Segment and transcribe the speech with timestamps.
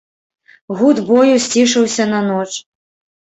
[0.77, 2.49] Гуд бою сцішыўся на ноч.